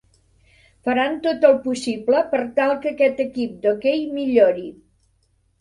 Faran 0.87 1.17
tot 1.25 1.45
el 1.49 1.53
possible 1.67 2.23
per 2.33 2.39
tal 2.57 2.73
que 2.87 2.95
aquest 2.95 3.21
equip 3.27 3.55
d'hoquei 3.67 4.03
millori. 4.19 4.67